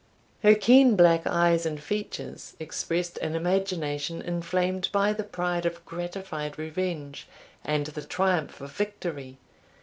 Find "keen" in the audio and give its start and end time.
0.55-0.95